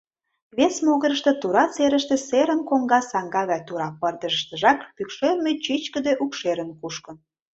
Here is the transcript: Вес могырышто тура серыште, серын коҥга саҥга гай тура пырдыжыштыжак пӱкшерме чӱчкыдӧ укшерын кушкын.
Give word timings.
Вес 0.57 0.75
могырышто 0.85 1.31
тура 1.41 1.65
серыште, 1.75 2.15
серын 2.27 2.61
коҥга 2.69 2.99
саҥга 3.11 3.43
гай 3.51 3.61
тура 3.67 3.89
пырдыжыштыжак 3.99 4.79
пӱкшерме 4.95 5.51
чӱчкыдӧ 5.63 6.13
укшерын 6.23 6.69
кушкын. 6.79 7.15